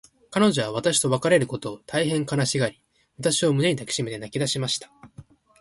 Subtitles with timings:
[0.31, 2.81] 彼女は私と別れることを、大へん悲しがり、
[3.19, 4.89] 私を胸に抱きしめて泣きだしました。